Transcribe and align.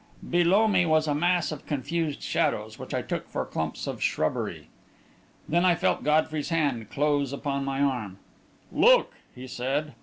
Below 0.27 0.67
me 0.67 0.83
was 0.87 1.07
a 1.07 1.13
mass 1.13 1.51
of 1.51 1.67
confused 1.67 2.23
shadows, 2.23 2.79
which 2.79 2.91
I 2.91 3.03
took 3.03 3.29
for 3.29 3.45
clumps 3.45 3.85
of 3.85 4.01
shrubbery. 4.01 4.67
Then 5.47 5.63
I 5.63 5.75
felt 5.75 6.03
Godfrey's 6.03 6.49
hand 6.49 6.89
close 6.89 7.31
upon 7.31 7.63
my 7.65 7.81
arm. 7.83 8.17
"Look!" 8.71 9.13
he 9.35 9.45
said. 9.45 9.93